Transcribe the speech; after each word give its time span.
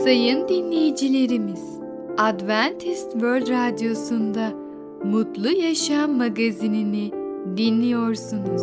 Sayın 0.00 0.48
dinleyicilerimiz, 0.48 1.78
Adventist 2.18 3.12
World 3.12 3.48
Radyosu'nda 3.48 4.52
Mutlu 5.04 5.50
Yaşam 5.50 6.16
magazinini 6.16 7.12
dinliyorsunuz. 7.56 8.62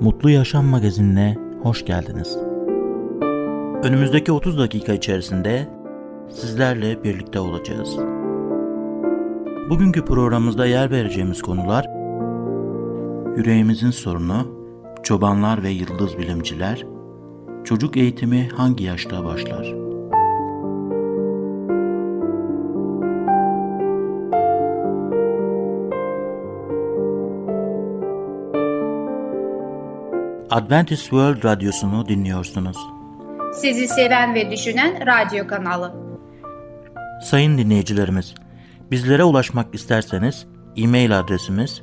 Mutlu 0.00 0.30
Yaşam 0.30 0.66
magazinine 0.66 1.36
hoş 1.62 1.84
geldiniz. 1.84 2.38
Önümüzdeki 3.82 4.32
30 4.32 4.58
dakika 4.58 4.92
içerisinde 4.92 5.68
sizlerle 6.28 7.04
birlikte 7.04 7.40
olacağız. 7.40 7.96
Bugünkü 9.70 10.04
programımızda 10.04 10.66
yer 10.66 10.90
vereceğimiz 10.90 11.42
konular 11.42 11.86
yüreğimizin 13.36 13.90
sorunu, 13.90 14.59
çobanlar 15.02 15.62
ve 15.62 15.70
yıldız 15.70 16.18
bilimciler, 16.18 16.86
çocuk 17.64 17.96
eğitimi 17.96 18.48
hangi 18.48 18.84
yaşta 18.84 19.24
başlar? 19.24 19.74
Adventist 30.50 31.02
World 31.02 31.44
Radyosu'nu 31.44 32.08
dinliyorsunuz. 32.08 32.76
Sizi 33.52 33.88
seven 33.88 34.34
ve 34.34 34.50
düşünen 34.50 35.06
radyo 35.06 35.46
kanalı. 35.46 35.94
Sayın 37.22 37.58
dinleyicilerimiz, 37.58 38.34
bizlere 38.90 39.24
ulaşmak 39.24 39.74
isterseniz 39.74 40.46
e-mail 40.76 41.18
adresimiz 41.18 41.82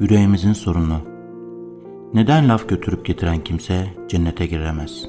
yüreğimizin 0.00 0.52
sorunu. 0.52 1.00
Neden 2.14 2.48
laf 2.48 2.68
götürüp 2.68 3.06
getiren 3.06 3.44
kimse 3.44 3.86
cennete 4.08 4.46
giremez? 4.46 5.08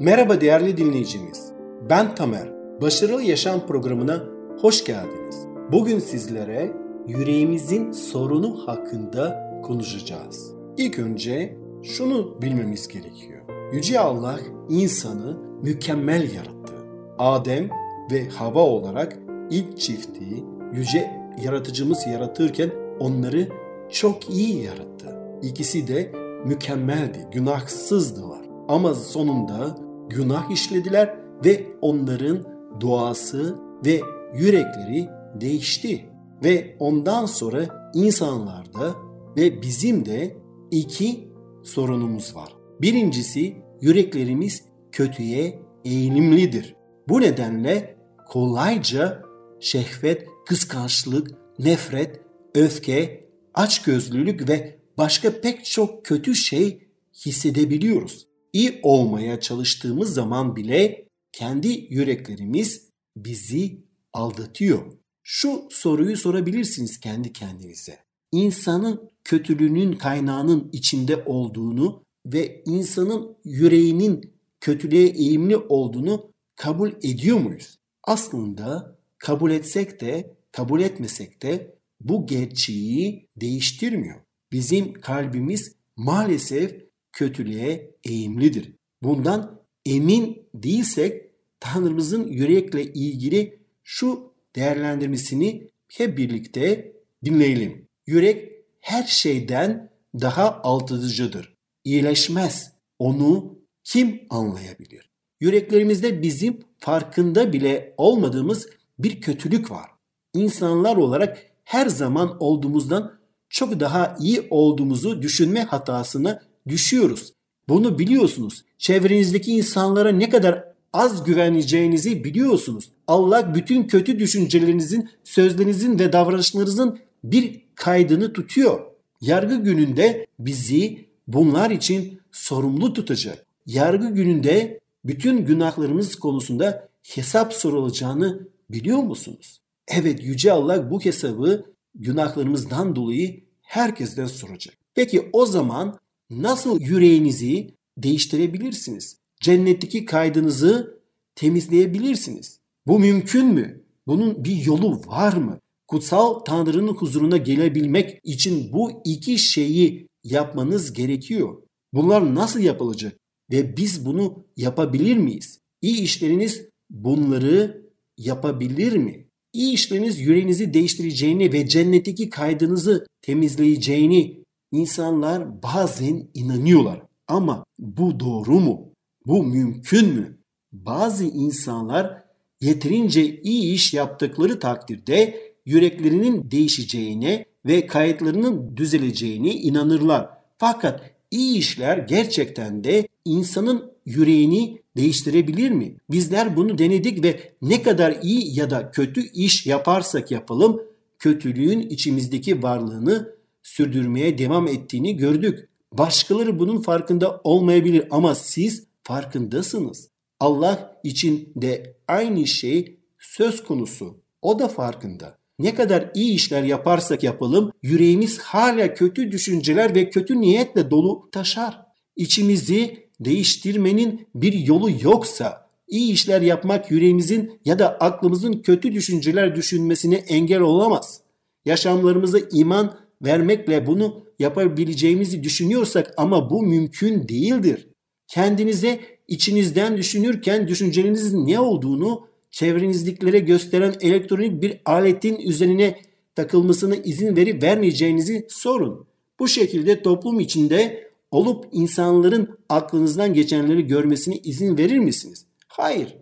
Merhaba 0.00 0.40
değerli 0.40 0.76
dinleyicimiz. 0.76 1.52
Ben 1.90 2.14
Tamer. 2.14 2.48
Başarılı 2.82 3.22
Yaşam 3.22 3.66
programına 3.66 4.22
hoş 4.60 4.84
geldiniz. 4.84 5.46
Bugün 5.72 5.98
sizlere 5.98 6.72
yüreğimizin 7.06 7.92
sorunu 7.92 8.66
hakkında 8.66 9.52
konuşacağız. 9.62 10.54
İlk 10.76 10.98
önce 10.98 11.58
şunu 11.82 12.42
bilmemiz 12.42 12.88
gerekiyor. 12.88 13.40
Yüce 13.72 14.00
Allah 14.00 14.38
insanı 14.68 15.36
mükemmel 15.62 16.22
yarattı. 16.22 16.74
Adem 17.18 17.68
ve 18.12 18.28
Hava 18.28 18.60
olarak 18.60 19.18
ilk 19.50 19.78
çifti 19.78 20.44
yüce 20.72 21.10
yaratıcımız 21.44 22.06
yaratırken 22.06 22.70
onları 23.00 23.48
çok 23.92 24.30
iyi 24.30 24.62
yarattı. 24.62 25.18
İkisi 25.42 25.88
de 25.88 26.12
mükemmeldi, 26.46 27.28
günahsızdılar. 27.32 28.40
Ama 28.68 28.94
sonunda 28.94 29.76
günah 30.10 30.50
işlediler 30.50 31.16
ve 31.44 31.66
onların 31.80 32.44
doğası 32.80 33.58
ve 33.86 34.00
yürekleri 34.34 35.08
değişti. 35.40 36.08
Ve 36.44 36.76
ondan 36.78 37.26
sonra 37.26 37.90
insanlarda 37.94 38.94
ve 39.36 39.62
bizim 39.62 40.06
de 40.06 40.36
iki 40.70 41.28
sorunumuz 41.62 42.36
var. 42.36 42.56
Birincisi 42.80 43.56
yüreklerimiz 43.80 44.64
kötüye 44.92 45.62
eğilimlidir. 45.84 46.76
Bu 47.08 47.20
nedenle 47.20 47.96
kolayca 48.28 49.22
şehvet, 49.60 50.26
kıskançlık, 50.46 51.30
nefret, 51.58 52.20
öfke, 52.54 53.21
açgözlülük 53.54 54.48
ve 54.48 54.78
başka 54.98 55.40
pek 55.40 55.64
çok 55.64 56.04
kötü 56.04 56.34
şey 56.34 56.88
hissedebiliyoruz. 57.26 58.26
İyi 58.52 58.80
olmaya 58.82 59.40
çalıştığımız 59.40 60.14
zaman 60.14 60.56
bile 60.56 61.08
kendi 61.32 61.86
yüreklerimiz 61.90 62.88
bizi 63.16 63.84
aldatıyor. 64.12 64.92
Şu 65.22 65.68
soruyu 65.70 66.16
sorabilirsiniz 66.16 67.00
kendi 67.00 67.32
kendinize. 67.32 67.98
İnsanın 68.32 69.10
kötülüğünün 69.24 69.92
kaynağının 69.92 70.70
içinde 70.72 71.22
olduğunu 71.26 72.02
ve 72.26 72.62
insanın 72.66 73.36
yüreğinin 73.44 74.32
kötülüğe 74.60 75.06
eğimli 75.06 75.56
olduğunu 75.56 76.30
kabul 76.56 76.92
ediyor 77.02 77.38
muyuz? 77.38 77.78
Aslında 78.04 78.96
kabul 79.18 79.50
etsek 79.50 80.00
de 80.00 80.36
kabul 80.52 80.80
etmesek 80.80 81.42
de 81.42 81.74
bu 82.04 82.26
gerçeği 82.26 83.28
değiştirmiyor. 83.36 84.20
Bizim 84.52 84.92
kalbimiz 84.92 85.72
maalesef 85.96 86.84
kötülüğe 87.12 87.96
eğimlidir. 88.04 88.72
Bundan 89.02 89.62
emin 89.86 90.48
değilsek 90.54 91.32
Tanrımızın 91.62 92.28
yürekle 92.28 92.92
ilgili 92.92 93.58
şu 93.82 94.34
değerlendirmesini 94.56 95.70
hep 95.88 96.18
birlikte 96.18 96.92
dinleyelim. 97.24 97.88
Yürek 98.06 98.52
her 98.80 99.04
şeyden 99.04 99.90
daha 100.14 100.60
altıcıdır. 100.62 101.56
İyileşmez. 101.84 102.72
Onu 102.98 103.58
kim 103.84 104.20
anlayabilir? 104.30 105.10
Yüreklerimizde 105.40 106.22
bizim 106.22 106.60
farkında 106.78 107.52
bile 107.52 107.94
olmadığımız 107.96 108.68
bir 108.98 109.20
kötülük 109.20 109.70
var. 109.70 109.90
İnsanlar 110.34 110.96
olarak 110.96 111.51
her 111.64 111.86
zaman 111.86 112.36
olduğumuzdan 112.40 113.12
çok 113.48 113.80
daha 113.80 114.16
iyi 114.20 114.46
olduğumuzu 114.50 115.22
düşünme 115.22 115.62
hatasına 115.62 116.42
düşüyoruz. 116.68 117.32
Bunu 117.68 117.98
biliyorsunuz. 117.98 118.64
Çevrenizdeki 118.78 119.52
insanlara 119.52 120.08
ne 120.12 120.28
kadar 120.28 120.64
az 120.92 121.24
güveneceğinizi 121.24 122.24
biliyorsunuz. 122.24 122.90
Allah 123.06 123.54
bütün 123.54 123.84
kötü 123.84 124.18
düşüncelerinizin, 124.18 125.10
sözlerinizin 125.24 125.98
ve 125.98 126.12
davranışlarınızın 126.12 126.98
bir 127.24 127.62
kaydını 127.74 128.32
tutuyor. 128.32 128.80
Yargı 129.20 129.56
gününde 129.56 130.26
bizi 130.38 131.08
bunlar 131.28 131.70
için 131.70 132.20
sorumlu 132.32 132.92
tutacak. 132.92 133.46
Yargı 133.66 134.08
gününde 134.08 134.80
bütün 135.04 135.46
günahlarımız 135.46 136.16
konusunda 136.16 136.88
hesap 137.14 137.52
sorulacağını 137.52 138.48
biliyor 138.70 138.98
musunuz? 138.98 139.61
Evet 139.88 140.24
Yüce 140.24 140.52
Allah 140.52 140.90
bu 140.90 141.00
hesabı 141.00 141.64
günahlarımızdan 141.94 142.96
dolayı 142.96 143.44
herkesten 143.62 144.26
soracak. 144.26 144.74
Peki 144.94 145.28
o 145.32 145.46
zaman 145.46 145.98
nasıl 146.30 146.80
yüreğinizi 146.80 147.74
değiştirebilirsiniz? 147.98 149.16
Cennetteki 149.40 150.04
kaydınızı 150.04 151.00
temizleyebilirsiniz. 151.34 152.60
Bu 152.86 152.98
mümkün 152.98 153.46
mü? 153.46 153.84
Bunun 154.06 154.44
bir 154.44 154.64
yolu 154.64 155.00
var 155.06 155.32
mı? 155.32 155.58
Kutsal 155.88 156.34
Tanrı'nın 156.34 156.94
huzuruna 156.94 157.36
gelebilmek 157.36 158.20
için 158.24 158.72
bu 158.72 159.02
iki 159.04 159.38
şeyi 159.38 160.08
yapmanız 160.24 160.92
gerekiyor. 160.92 161.62
Bunlar 161.92 162.34
nasıl 162.34 162.60
yapılacak? 162.60 163.18
Ve 163.50 163.76
biz 163.76 164.06
bunu 164.06 164.44
yapabilir 164.56 165.16
miyiz? 165.16 165.60
İyi 165.82 166.00
işleriniz 166.00 166.68
bunları 166.90 167.86
yapabilir 168.18 168.96
mi? 168.96 169.21
İyi 169.52 169.72
işleriniz 169.72 170.20
yüreğinizi 170.20 170.74
değiştireceğini 170.74 171.52
ve 171.52 171.68
cennetteki 171.68 172.30
kaydınızı 172.30 173.06
temizleyeceğini 173.22 174.44
insanlar 174.72 175.62
bazen 175.62 176.28
inanıyorlar. 176.34 177.02
Ama 177.28 177.64
bu 177.78 178.20
doğru 178.20 178.60
mu? 178.60 178.92
Bu 179.26 179.42
mümkün 179.42 180.08
mü? 180.08 180.38
Bazı 180.72 181.24
insanlar 181.24 182.22
yeterince 182.60 183.40
iyi 183.40 183.74
iş 183.74 183.94
yaptıkları 183.94 184.58
takdirde 184.58 185.40
yüreklerinin 185.66 186.50
değişeceğine 186.50 187.44
ve 187.66 187.86
kayıtlarının 187.86 188.76
düzeleceğine 188.76 189.54
inanırlar. 189.54 190.28
Fakat 190.58 191.00
iyi 191.30 191.58
işler 191.58 191.98
gerçekten 191.98 192.84
de 192.84 193.08
insanın 193.24 193.92
yüreğini 194.06 194.82
değiştirebilir 194.96 195.70
mi? 195.70 195.96
Bizler 196.10 196.56
bunu 196.56 196.78
denedik 196.78 197.24
ve 197.24 197.54
ne 197.62 197.82
kadar 197.82 198.16
iyi 198.22 198.58
ya 198.58 198.70
da 198.70 198.90
kötü 198.90 199.20
iş 199.32 199.66
yaparsak 199.66 200.30
yapalım 200.30 200.82
kötülüğün 201.18 201.80
içimizdeki 201.80 202.62
varlığını 202.62 203.34
sürdürmeye 203.62 204.38
devam 204.38 204.68
ettiğini 204.68 205.16
gördük. 205.16 205.68
Başkaları 205.92 206.58
bunun 206.58 206.82
farkında 206.82 207.40
olmayabilir 207.44 208.06
ama 208.10 208.34
siz 208.34 208.86
farkındasınız. 209.02 210.08
Allah 210.40 211.00
için 211.04 211.52
de 211.56 211.96
aynı 212.08 212.46
şey 212.46 212.98
söz 213.18 213.64
konusu. 213.64 214.20
O 214.42 214.58
da 214.58 214.68
farkında. 214.68 215.38
Ne 215.58 215.74
kadar 215.74 216.10
iyi 216.14 216.34
işler 216.34 216.62
yaparsak 216.62 217.22
yapalım 217.22 217.72
yüreğimiz 217.82 218.38
hala 218.38 218.94
kötü 218.94 219.32
düşünceler 219.32 219.94
ve 219.94 220.10
kötü 220.10 220.40
niyetle 220.40 220.90
dolu 220.90 221.28
taşar. 221.32 221.82
İçimizi 222.16 223.08
değiştirmenin 223.24 224.26
bir 224.34 224.52
yolu 224.52 224.90
yoksa 225.02 225.68
iyi 225.88 226.12
işler 226.12 226.42
yapmak 226.42 226.90
yüreğimizin 226.90 227.60
ya 227.64 227.78
da 227.78 227.96
aklımızın 227.98 228.52
kötü 228.52 228.92
düşünceler 228.92 229.56
düşünmesine 229.56 230.14
engel 230.14 230.60
olamaz. 230.60 231.20
Yaşamlarımıza 231.64 232.38
iman 232.52 232.94
vermekle 233.22 233.86
bunu 233.86 234.24
yapabileceğimizi 234.38 235.42
düşünüyorsak 235.42 236.14
ama 236.16 236.50
bu 236.50 236.62
mümkün 236.62 237.28
değildir. 237.28 237.88
Kendinize 238.28 239.00
içinizden 239.28 239.96
düşünürken 239.96 240.68
düşüncelerinizin 240.68 241.46
ne 241.46 241.60
olduğunu 241.60 242.26
çevrenizdekilere 242.50 243.38
gösteren 243.38 243.94
elektronik 244.00 244.62
bir 244.62 244.80
aletin 244.84 245.36
üzerine 245.36 246.00
takılmasına 246.34 246.96
izin 246.96 247.36
verip 247.36 247.62
vermeyeceğinizi 247.62 248.46
sorun. 248.48 249.06
Bu 249.38 249.48
şekilde 249.48 250.02
toplum 250.02 250.40
içinde 250.40 251.11
olup 251.32 251.68
insanların 251.72 252.58
aklınızdan 252.68 253.34
geçenleri 253.34 253.86
görmesine 253.86 254.36
izin 254.36 254.78
verir 254.78 254.98
misiniz? 254.98 255.46
Hayır. 255.68 256.16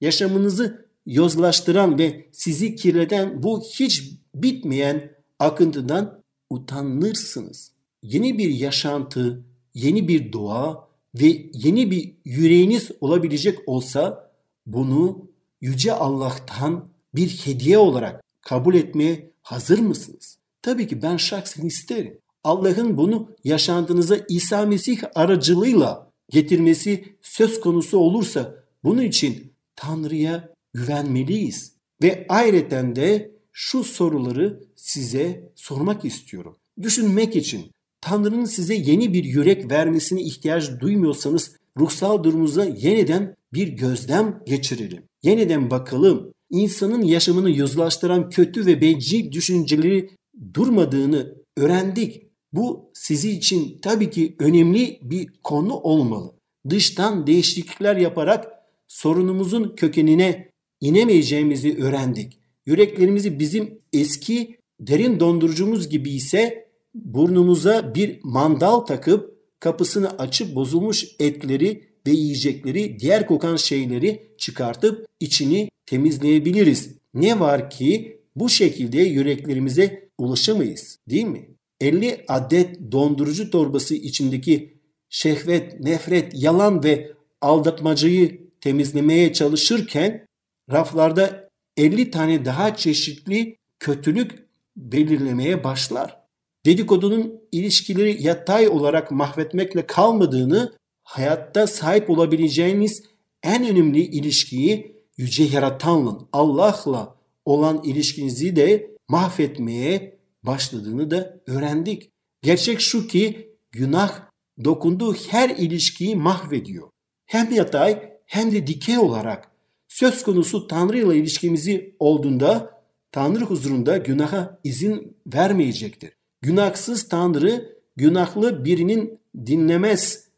Yaşamınızı 0.00 0.86
yozlaştıran 1.06 1.98
ve 1.98 2.28
sizi 2.32 2.74
kirleten 2.74 3.42
bu 3.42 3.62
hiç 3.62 4.12
bitmeyen 4.34 5.12
akıntıdan 5.38 6.22
utanırsınız. 6.50 7.72
Yeni 8.02 8.38
bir 8.38 8.48
yaşantı, 8.50 9.44
yeni 9.74 10.08
bir 10.08 10.32
doğa 10.32 10.88
ve 11.14 11.46
yeni 11.52 11.90
bir 11.90 12.14
yüreğiniz 12.24 12.90
olabilecek 13.00 13.58
olsa 13.66 14.30
bunu 14.66 15.28
yüce 15.60 15.92
Allah'tan 15.92 16.88
bir 17.14 17.28
hediye 17.28 17.78
olarak 17.78 18.22
kabul 18.40 18.74
etmeye 18.74 19.30
hazır 19.42 19.78
mısınız? 19.78 20.38
Tabii 20.62 20.86
ki 20.88 21.02
ben 21.02 21.16
şahsen 21.16 21.66
isterim. 21.66 22.18
Allah'ın 22.46 22.96
bunu 22.96 23.28
yaşantınıza 23.44 24.16
İsa 24.28 24.66
Mesih 24.66 24.98
aracılığıyla 25.14 26.10
getirmesi 26.30 27.04
söz 27.22 27.60
konusu 27.60 27.98
olursa 27.98 28.54
bunun 28.84 29.02
için 29.02 29.52
Tanrı'ya 29.76 30.54
güvenmeliyiz. 30.74 31.72
Ve 32.02 32.26
ayrıca 32.28 32.96
de 32.96 33.30
şu 33.52 33.84
soruları 33.84 34.60
size 34.76 35.52
sormak 35.54 36.04
istiyorum. 36.04 36.56
Düşünmek 36.82 37.36
için 37.36 37.70
Tanrı'nın 38.00 38.44
size 38.44 38.74
yeni 38.74 39.14
bir 39.14 39.24
yürek 39.24 39.70
vermesine 39.70 40.22
ihtiyaç 40.22 40.80
duymuyorsanız 40.80 41.56
ruhsal 41.78 42.24
durumunuza 42.24 42.64
yeniden 42.64 43.36
bir 43.52 43.68
gözlem 43.68 44.42
geçirelim. 44.46 45.02
Yeniden 45.22 45.70
bakalım. 45.70 46.32
İnsanın 46.50 47.02
yaşamını 47.02 47.50
yozlaştıran 47.50 48.30
kötü 48.30 48.66
ve 48.66 48.80
bencil 48.80 49.32
düşünceleri 49.32 50.10
durmadığını 50.54 51.34
öğrendik. 51.56 52.25
Bu 52.52 52.90
sizi 52.94 53.30
için 53.30 53.78
tabii 53.82 54.10
ki 54.10 54.36
önemli 54.38 54.98
bir 55.02 55.28
konu 55.44 55.74
olmalı. 55.74 56.32
Dıştan 56.70 57.26
değişiklikler 57.26 57.96
yaparak 57.96 58.46
sorunumuzun 58.88 59.76
kökenine 59.76 60.50
inemeyeceğimizi 60.80 61.82
öğrendik. 61.82 62.38
Yüreklerimizi 62.66 63.38
bizim 63.38 63.78
eski 63.92 64.56
derin 64.80 65.20
dondurucumuz 65.20 65.88
gibi 65.88 66.10
ise 66.10 66.68
burnumuza 66.94 67.94
bir 67.94 68.20
mandal 68.22 68.80
takıp 68.80 69.36
kapısını 69.60 70.18
açıp 70.18 70.54
bozulmuş 70.54 71.06
etleri 71.18 71.84
ve 72.06 72.10
yiyecekleri, 72.10 72.98
diğer 73.00 73.26
kokan 73.26 73.56
şeyleri 73.56 74.34
çıkartıp 74.38 75.06
içini 75.20 75.68
temizleyebiliriz. 75.86 76.96
Ne 77.14 77.40
var 77.40 77.70
ki 77.70 78.20
bu 78.36 78.48
şekilde 78.48 79.00
yüreklerimize 79.00 80.08
ulaşamayız 80.18 80.98
değil 81.10 81.24
mi? 81.24 81.55
50 81.80 82.24
adet 82.28 82.92
dondurucu 82.92 83.50
torbası 83.50 83.94
içindeki 83.94 84.78
şehvet, 85.08 85.80
nefret, 85.80 86.32
yalan 86.34 86.84
ve 86.84 87.12
aldatmacayı 87.40 88.50
temizlemeye 88.60 89.32
çalışırken 89.32 90.26
raflarda 90.72 91.48
50 91.76 92.10
tane 92.10 92.44
daha 92.44 92.76
çeşitli 92.76 93.56
kötülük 93.78 94.46
belirlemeye 94.76 95.64
başlar. 95.64 96.20
Dedikodunun 96.66 97.40
ilişkileri 97.52 98.22
yatay 98.22 98.68
olarak 98.68 99.10
mahvetmekle 99.10 99.86
kalmadığını, 99.86 100.72
hayatta 101.02 101.66
sahip 101.66 102.10
olabileceğiniz 102.10 103.02
en 103.42 103.68
önemli 103.68 104.00
ilişkiyi 104.00 104.96
yüce 105.16 105.44
yaratanla, 105.44 106.18
Allah'la 106.32 107.16
olan 107.44 107.82
ilişkinizi 107.84 108.56
de 108.56 108.90
mahvetmeye 109.08 110.15
başladığını 110.46 111.10
da 111.10 111.40
öğrendik. 111.46 112.10
Gerçek 112.42 112.80
şu 112.80 113.06
ki 113.06 113.54
günah 113.72 114.20
dokunduğu 114.64 115.14
her 115.14 115.50
ilişkiyi 115.50 116.16
mahvediyor. 116.16 116.90
Hem 117.26 117.52
yatay 117.52 118.12
hem 118.26 118.52
de 118.52 118.66
dikey 118.66 118.98
olarak 118.98 119.50
söz 119.88 120.22
konusu 120.22 120.66
Tanrı 120.66 120.98
ile 120.98 121.16
ilişkimizi 121.16 121.96
olduğunda 121.98 122.76
Tanrı 123.12 123.44
huzurunda 123.44 123.96
günaha 123.96 124.58
izin 124.64 125.16
vermeyecektir. 125.26 126.12
Günahsız 126.42 127.08
Tanrı 127.08 127.76
günahlı 127.96 128.64
birinin 128.64 129.20
dinlemez, 129.46 130.28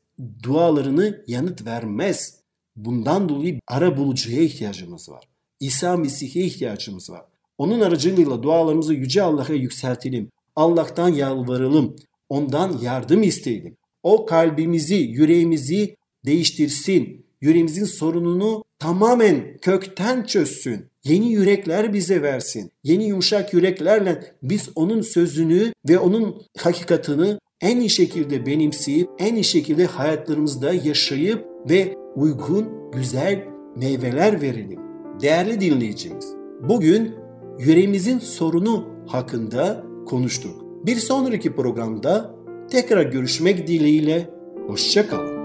dualarını 0.42 1.24
yanıt 1.26 1.66
vermez. 1.66 2.38
Bundan 2.76 3.28
dolayı 3.28 3.60
ara 3.66 3.96
bulucuya 3.96 4.42
ihtiyacımız 4.42 5.08
var. 5.08 5.28
İsa 5.60 5.96
Mesih'e 5.96 6.44
ihtiyacımız 6.44 7.10
var. 7.10 7.24
Onun 7.58 7.80
aracılığıyla 7.80 8.42
dualarımızı 8.42 8.94
Yüce 8.94 9.22
Allah'a 9.22 9.52
yükseltelim. 9.52 10.30
Allah'tan 10.56 11.08
yalvaralım. 11.08 11.96
Ondan 12.28 12.78
yardım 12.82 13.22
isteyelim. 13.22 13.76
O 14.02 14.26
kalbimizi, 14.26 14.94
yüreğimizi 14.94 15.96
değiştirsin. 16.26 17.26
Yüreğimizin 17.40 17.84
sorununu 17.84 18.64
tamamen 18.78 19.56
kökten 19.62 20.24
çözsün. 20.24 20.86
Yeni 21.04 21.32
yürekler 21.32 21.92
bize 21.92 22.22
versin. 22.22 22.70
Yeni 22.84 23.04
yumuşak 23.04 23.54
yüreklerle 23.54 24.34
biz 24.42 24.68
onun 24.74 25.00
sözünü 25.00 25.72
ve 25.88 25.98
onun 25.98 26.42
hakikatını 26.58 27.38
en 27.60 27.80
iyi 27.80 27.90
şekilde 27.90 28.46
benimseyip 28.46 29.08
en 29.18 29.34
iyi 29.34 29.44
şekilde 29.44 29.86
hayatlarımızda 29.86 30.72
yaşayıp 30.72 31.46
ve 31.70 31.94
uygun 32.14 32.90
güzel 32.92 33.44
meyveler 33.76 34.42
verelim. 34.42 34.80
Değerli 35.20 35.60
dinleyicimiz, 35.60 36.34
bugün 36.68 37.14
yüreğimizin 37.58 38.18
sorunu 38.18 38.84
hakkında 39.06 39.84
konuştuk. 40.06 40.86
Bir 40.86 40.96
sonraki 40.96 41.56
programda 41.56 42.34
tekrar 42.70 43.02
görüşmek 43.02 43.66
dileğiyle 43.66 44.30
hoşçakalın. 44.66 45.38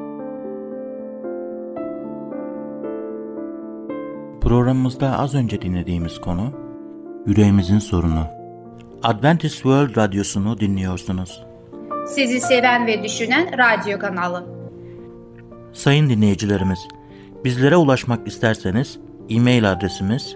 Programımızda 4.42 5.20
az 5.20 5.36
önce 5.36 5.62
dinlediğimiz 5.62 6.22
konu 6.22 6.52
yüreğimizin 7.26 7.80
sorunu. 7.80 8.28
Adventist 9.04 9.56
World 9.56 9.98
Radyosu'nu 9.98 10.60
dinliyorsunuz. 10.60 11.44
Sizi 12.08 12.40
seven 12.42 12.88
ve 12.88 13.04
düşünen 13.04 13.58
radyo 13.58 14.00
kanalı. 14.00 14.46
Sayın 15.74 16.10
dinleyicilerimiz, 16.10 16.80
bizlere 17.46 17.76
ulaşmak 17.76 18.28
isterseniz 18.28 19.00
e-mail 19.30 19.72
adresimiz 19.72 20.36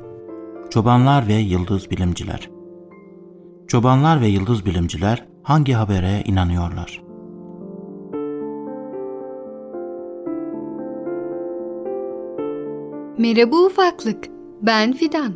Çobanlar 0.71 1.27
ve 1.27 1.33
Yıldız 1.33 1.91
Bilimciler 1.91 2.49
Çobanlar 3.67 4.21
ve 4.21 4.27
Yıldız 4.27 4.65
Bilimciler 4.65 5.25
hangi 5.43 5.73
habere 5.73 6.23
inanıyorlar? 6.25 7.01
Merhaba 13.17 13.55
ufaklık, 13.55 14.27
ben 14.61 14.93
Fidan. 14.93 15.33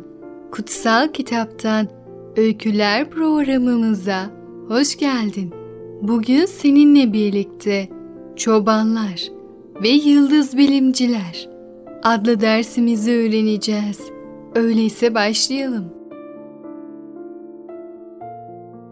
Kutsal 0.52 1.08
Kitaptan 1.12 1.88
Öyküler 2.36 3.10
programımıza 3.10 4.30
hoş 4.68 4.96
geldin. 4.96 5.54
Bugün 6.02 6.46
seninle 6.46 7.12
birlikte 7.12 7.88
çobanlar 8.36 9.22
ve 9.82 9.88
yıldız 9.88 10.56
bilimciler 10.56 11.48
adlı 12.02 12.40
dersimizi 12.40 13.12
öğreneceğiz. 13.12 14.15
Öyleyse 14.56 15.14
başlayalım. 15.14 15.92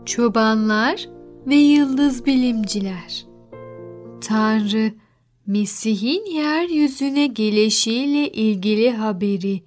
Çobanlar 0.07 1.09
ve 1.47 1.55
yıldız 1.55 2.27
bilimciler 2.27 3.27
Tanrı 4.21 4.93
Mesih'in 5.47 6.25
yeryüzüne 6.25 7.27
gelişiyle 7.27 8.29
ilgili 8.33 8.91
haberi 8.91 9.63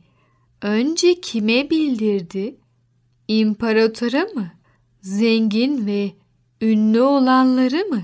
önce 0.61 1.21
kime 1.21 1.69
bildirdi? 1.69 2.55
İmparatora 3.27 4.21
mı? 4.35 4.51
Zengin 5.01 5.85
ve 5.85 6.11
ünlü 6.61 7.01
olanları 7.01 7.85
mı? 7.85 8.01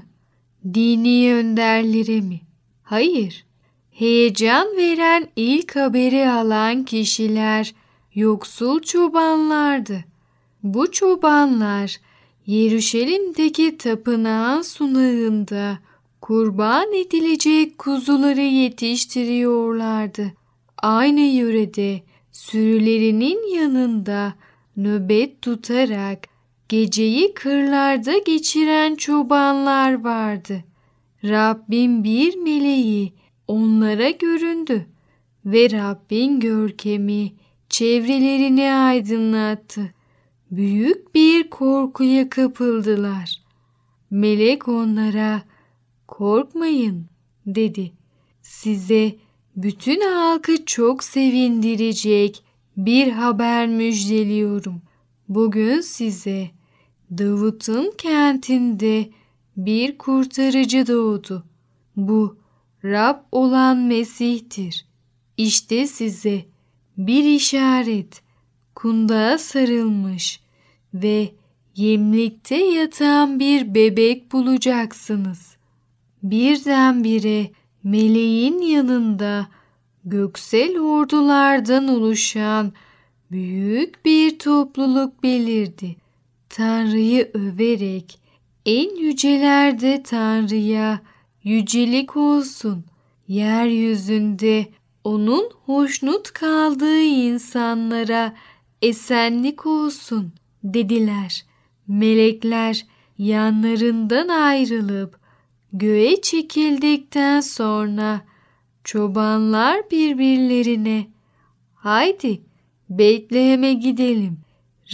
Dini 0.74 1.34
önderleri 1.34 2.22
mi? 2.22 2.42
Hayır. 2.84 3.46
Heyecan 3.92 4.68
veren 4.78 5.28
ilk 5.36 5.76
haberi 5.76 6.30
alan 6.30 6.86
kişiler 6.86 7.74
yoksul 8.16 8.80
çobanlardı. 8.80 10.04
Bu 10.64 10.92
çobanlar 10.92 11.98
Yeruşalim'deki 12.46 13.78
tapınağın 13.78 14.62
sunağında 14.62 15.80
kurban 16.22 16.94
edilecek 16.94 17.78
kuzuları 17.78 18.42
yetiştiriyorlardı. 18.42 20.34
Aynı 20.78 21.20
yörede 21.20 22.02
sürülerinin 22.32 23.56
yanında 23.56 24.34
nöbet 24.78 25.42
tutarak 25.42 26.28
geceyi 26.70 27.34
kırlarda 27.34 28.18
geçiren 28.18 28.96
çobanlar 28.96 30.04
vardı. 30.04 30.64
Rabbin 31.24 32.04
bir 32.04 32.36
meleği 32.36 33.14
onlara 33.48 34.10
göründü 34.10 34.86
ve 35.46 35.72
Rabbin 35.72 36.40
görkemi 36.40 37.32
çevrelerini 37.74 38.72
aydınlattı. 38.72 39.94
Büyük 40.52 41.16
bir 41.16 41.50
korkuya 41.50 42.30
kapıldılar. 42.30 43.42
Melek 44.12 44.68
onlara 44.68 45.42
korkmayın 46.08 47.06
dedi. 47.46 47.92
Size 48.42 49.16
bütün 49.56 50.02
halkı 50.02 50.66
çok 50.66 51.04
sevindirecek 51.04 52.44
bir 52.78 53.12
haber 53.12 53.68
müjdeliyorum. 53.68 54.82
Bugün 55.30 55.82
size 55.82 56.50
Davut'un 57.18 57.94
kentinde 57.98 59.10
bir 59.58 59.98
kurtarıcı 59.98 60.88
doğdu. 60.88 61.44
Bu 61.96 62.38
Rab 62.84 63.18
olan 63.32 63.78
Mesih'tir. 63.78 64.86
İşte 65.38 65.88
size 65.88 66.53
bir 66.98 67.24
işaret 67.24 68.22
kundağa 68.76 69.38
sarılmış 69.38 70.40
ve 70.94 71.32
yemlikte 71.76 72.56
yatan 72.56 73.40
bir 73.40 73.76
bebek 73.76 74.32
bulacaksınız. 74.32 75.56
Birdenbire 76.24 77.52
meleğin 77.84 78.62
yanında 78.62 79.48
göksel 80.06 80.80
ordulardan 80.80 81.88
oluşan 81.88 82.74
büyük 83.32 84.06
bir 84.06 84.40
topluluk 84.40 85.24
belirdi. 85.24 85.96
Tanrı'yı 86.50 87.32
överek 87.34 88.20
en 88.66 88.96
yücelerde 88.96 90.04
Tanrı'ya 90.04 91.02
yücelik 91.44 92.18
olsun. 92.18 92.84
Yeryüzünde 93.28 94.66
onun 95.04 95.50
hoşnut 95.66 96.32
kaldığı 96.32 97.02
insanlara 97.02 98.36
esenlik 98.82 99.66
olsun 99.66 100.34
dediler. 100.64 101.46
Melekler 101.88 102.86
yanlarından 103.18 104.28
ayrılıp 104.28 105.20
göğe 105.74 106.22
çekildikten 106.22 107.42
sonra 107.42 108.22
çobanlar 108.84 109.92
birbirlerine 109.92 111.08
haydi 111.76 112.42
Betlehem'e 112.90 113.74
gidelim. 113.74 114.40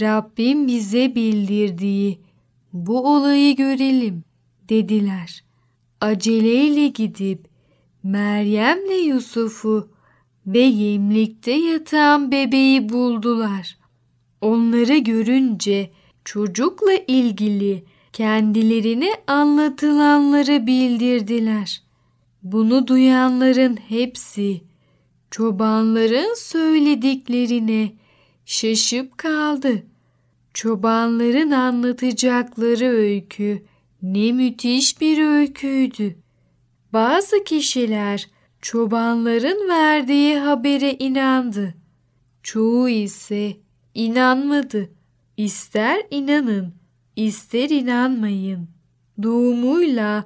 Rabbim 0.00 0.66
bize 0.66 1.14
bildirdiği 1.14 2.20
bu 2.72 3.14
olayı 3.14 3.56
görelim 3.56 4.24
dediler. 4.68 5.44
Aceleyle 6.00 6.88
gidip 6.88 7.48
Meryem'le 8.02 9.04
Yusuf'u 9.06 9.88
ve 10.52 10.58
yemlikte 10.58 11.52
yatan 11.52 12.32
bebeği 12.32 12.88
buldular. 12.88 13.78
Onları 14.40 14.96
görünce 14.96 15.90
çocukla 16.24 16.92
ilgili 17.06 17.84
kendilerine 18.12 19.10
anlatılanları 19.26 20.66
bildirdiler. 20.66 21.82
Bunu 22.42 22.86
duyanların 22.86 23.76
hepsi 23.88 24.60
çobanların 25.30 26.34
söylediklerine 26.34 27.92
şaşıp 28.44 29.18
kaldı. 29.18 29.82
Çobanların 30.54 31.50
anlatacakları 31.50 32.86
öykü 32.86 33.62
ne 34.02 34.32
müthiş 34.32 35.00
bir 35.00 35.24
öyküydü. 35.24 36.16
Bazı 36.92 37.44
kişiler 37.44 38.28
çobanların 38.62 39.68
verdiği 39.68 40.38
habere 40.38 40.92
inandı. 40.92 41.74
Çoğu 42.42 42.88
ise 42.88 43.56
inanmadı. 43.94 44.90
İster 45.36 46.02
inanın, 46.10 46.74
ister 47.16 47.70
inanmayın. 47.70 48.68
Doğumuyla 49.22 50.24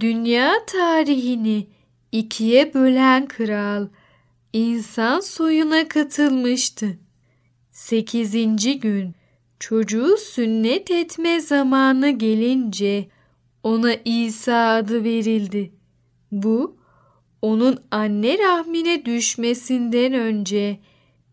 dünya 0.00 0.52
tarihini 0.66 1.66
ikiye 2.12 2.74
bölen 2.74 3.28
kral 3.28 3.88
insan 4.52 5.20
soyuna 5.20 5.88
katılmıştı. 5.88 6.98
Sekizinci 7.70 8.80
gün 8.80 9.14
çocuğu 9.58 10.16
sünnet 10.16 10.90
etme 10.90 11.40
zamanı 11.40 12.10
gelince 12.10 13.08
ona 13.62 13.94
İsa 14.04 14.68
adı 14.68 15.04
verildi. 15.04 15.72
Bu 16.32 16.75
onun 17.42 17.78
anne 17.90 18.38
rahmine 18.38 19.04
düşmesinden 19.04 20.12
önce 20.12 20.78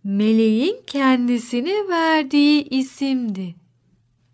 meleğin 0.04 0.76
kendisine 0.88 1.88
verdiği 1.90 2.70
isimdi. 2.70 3.56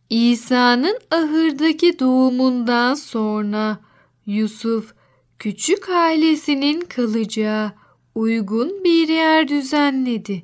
İsa'nın 0.10 1.00
ahırdaki 1.12 2.00
doğumundan 2.00 2.94
sonra 2.94 3.80
Yusuf 4.26 4.94
küçük 5.40 5.90
ailesinin 5.90 6.82
kalacağı 6.82 7.72
uygun 8.16 8.84
bir 8.84 9.08
yer 9.08 9.48
düzenledi. 9.48 10.44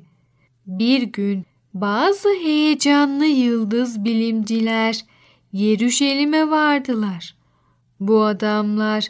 Bir 0.66 1.02
gün 1.02 1.44
bazı 1.74 2.28
heyecanlı 2.28 3.26
yıldız 3.26 4.04
bilimciler 4.04 5.04
Yeruşalim'e 5.52 6.50
vardılar. 6.50 7.36
Bu 8.00 8.24
adamlar 8.24 9.08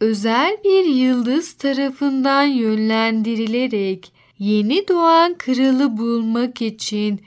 özel 0.00 0.56
bir 0.64 0.84
yıldız 0.84 1.52
tarafından 1.52 2.42
yönlendirilerek 2.42 4.12
yeni 4.38 4.88
doğan 4.88 5.34
kralı 5.38 5.96
bulmak 5.98 6.62
için 6.62 7.20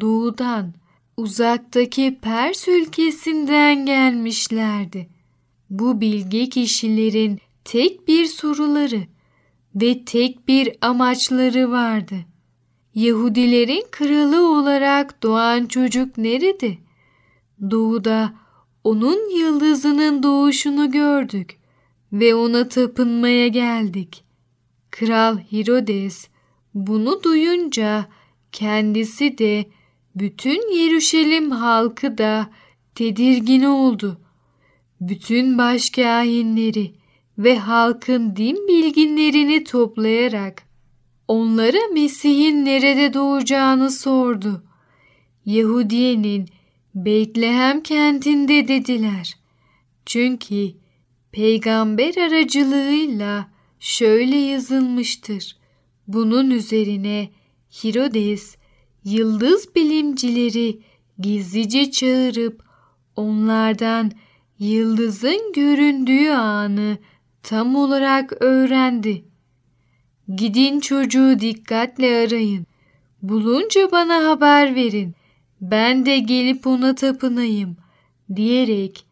doğudan 0.00 0.74
uzaktaki 1.16 2.18
Pers 2.22 2.68
ülkesinden 2.68 3.86
gelmişlerdi. 3.86 5.08
Bu 5.70 6.00
bilge 6.00 6.48
kişilerin 6.48 7.38
tek 7.64 8.08
bir 8.08 8.26
soruları 8.26 9.02
ve 9.74 10.04
tek 10.04 10.48
bir 10.48 10.76
amaçları 10.80 11.70
vardı. 11.70 12.14
Yahudilerin 12.94 13.84
kralı 13.90 14.58
olarak 14.58 15.22
doğan 15.22 15.66
çocuk 15.66 16.18
nerede? 16.18 16.78
Doğuda 17.70 18.32
onun 18.84 19.38
yıldızının 19.38 20.22
doğuşunu 20.22 20.90
gördük 20.90 21.61
ve 22.12 22.34
ona 22.34 22.68
tapınmaya 22.68 23.48
geldik. 23.48 24.24
Kral 24.90 25.38
Herodes 25.38 26.28
bunu 26.74 27.22
duyunca 27.22 28.08
kendisi 28.52 29.38
de 29.38 29.66
bütün 30.16 30.76
Yeruşalim 30.76 31.50
halkı 31.50 32.18
da 32.18 32.50
tedirgin 32.94 33.62
oldu. 33.62 34.20
Bütün 35.00 35.58
başkâhinleri 35.58 36.94
ve 37.38 37.58
halkın 37.58 38.36
din 38.36 38.68
bilginlerini 38.68 39.64
toplayarak 39.64 40.62
onlara 41.28 41.88
Mesih'in 41.92 42.64
nerede 42.64 43.14
doğacağını 43.14 43.90
sordu. 43.90 44.62
Yahudiye'nin 45.46 46.48
Beytlehem 46.94 47.82
kentinde 47.82 48.68
dediler. 48.68 49.36
Çünkü 50.06 50.81
peygamber 51.32 52.16
aracılığıyla 52.16 53.48
şöyle 53.80 54.36
yazılmıştır. 54.36 55.56
Bunun 56.08 56.50
üzerine 56.50 57.30
Hirodes 57.84 58.56
yıldız 59.04 59.74
bilimcileri 59.74 60.80
gizlice 61.18 61.90
çağırıp 61.90 62.62
onlardan 63.16 64.12
yıldızın 64.58 65.52
göründüğü 65.54 66.30
anı 66.30 66.98
tam 67.42 67.76
olarak 67.76 68.42
öğrendi. 68.42 69.24
Gidin 70.36 70.80
çocuğu 70.80 71.40
dikkatle 71.40 72.26
arayın. 72.26 72.66
Bulunca 73.22 73.92
bana 73.92 74.30
haber 74.30 74.74
verin. 74.74 75.14
Ben 75.60 76.06
de 76.06 76.18
gelip 76.18 76.66
ona 76.66 76.94
tapınayım 76.94 77.76
diyerek 78.36 79.06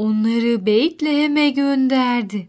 onları 0.00 0.66
Beytlehem'e 0.66 1.50
gönderdi. 1.50 2.48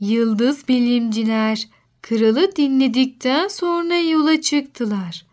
Yıldız 0.00 0.68
bilimciler 0.68 1.68
kralı 2.02 2.56
dinledikten 2.56 3.48
sonra 3.48 3.98
yola 3.98 4.40
çıktılar. 4.40 5.26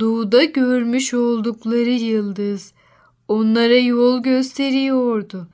Doğuda 0.00 0.44
görmüş 0.44 1.14
oldukları 1.14 1.90
yıldız 1.90 2.72
onlara 3.28 3.78
yol 3.78 4.22
gösteriyordu. 4.22 5.48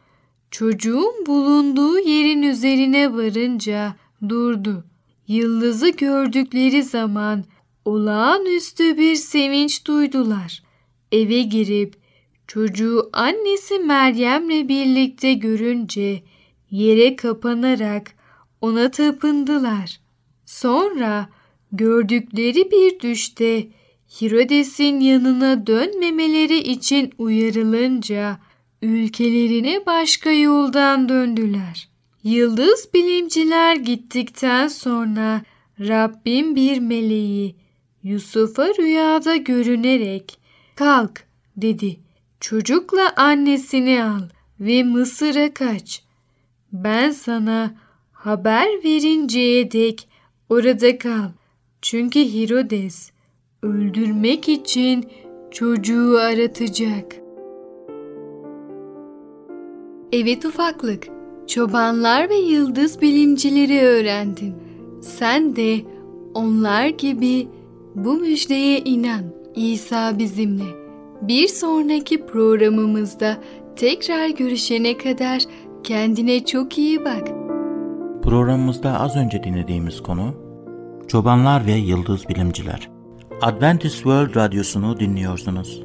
Çocuğun 0.51 1.27
bulunduğu 1.27 1.99
yerin 1.99 2.43
üzerine 2.43 3.15
varınca 3.15 3.97
durdu. 4.29 4.85
Yıldızı 5.27 5.89
gördükleri 5.89 6.83
zaman 6.83 7.45
olağanüstü 7.85 8.99
bir 8.99 9.17
sevinç 9.17 9.87
duydular. 9.87 10.63
Eve 11.13 11.43
girip 11.43 12.00
çocuğu 12.51 13.11
annesi 13.13 13.79
Meryem'le 13.79 14.69
birlikte 14.69 15.33
görünce 15.35 16.23
yere 16.71 17.17
kapanarak 17.17 18.13
ona 18.61 18.91
tapındılar. 18.91 20.01
Sonra 20.47 21.29
gördükleri 21.73 22.71
bir 22.71 23.01
düşte 23.01 23.69
Hirodes'in 24.21 25.01
yanına 25.01 25.67
dönmemeleri 25.67 26.59
için 26.59 27.13
uyarılınca 27.19 28.39
ülkelerine 28.83 29.87
başka 29.87 30.31
yoldan 30.31 31.09
döndüler. 31.09 31.89
Yıldız 32.23 32.89
bilimciler 32.95 33.77
gittikten 33.77 34.69
sonra 34.69 35.43
Rabbim 35.81 36.57
bir 36.57 36.79
meleği 36.79 37.57
Yusuf'a 38.03 38.69
rüyada 38.69 39.37
görünerek 39.37 40.39
kalk 40.77 41.25
dedi. 41.57 42.10
Çocukla 42.41 43.13
annesini 43.17 44.05
al 44.05 44.23
ve 44.61 44.83
Mısır'a 44.83 45.55
kaç. 45.55 46.03
Ben 46.73 47.11
sana 47.11 47.75
haber 48.13 48.67
verinceye 48.85 49.71
dek 49.73 50.09
orada 50.49 50.99
kal. 50.99 51.31
Çünkü 51.83 52.21
Herodes 52.21 53.11
öldürmek 53.63 54.49
için 54.49 55.09
çocuğu 55.51 56.19
aratacak. 56.19 57.17
Evet 60.13 60.45
ufaklık, 60.45 61.09
çobanlar 61.47 62.31
ve 62.31 62.37
yıldız 62.37 63.01
bilimcileri 63.01 63.81
öğrendin. 63.81 64.55
Sen 65.03 65.57
de 65.57 65.81
onlar 66.35 66.87
gibi 66.87 67.49
bu 67.95 68.15
müjdeye 68.15 68.79
inan. 68.79 69.25
İsa 69.57 70.19
bizimle. 70.19 70.80
Bir 71.23 71.49
sonraki 71.49 72.27
programımızda 72.27 73.37
tekrar 73.77 74.29
görüşene 74.29 74.99
kadar 74.99 75.43
kendine 75.85 76.45
çok 76.45 76.79
iyi 76.79 77.05
bak. 77.05 77.29
Programımızda 78.23 79.01
az 79.01 79.17
önce 79.17 79.45
dinlediğimiz 79.45 80.03
konu 80.03 80.35
Çobanlar 81.09 81.67
ve 81.67 81.73
Yıldız 81.73 82.29
Bilimciler. 82.29 82.91
Adventist 83.43 83.95
World 83.95 84.37
Radyosu'nu 84.37 85.01
dinliyorsunuz. 85.01 85.83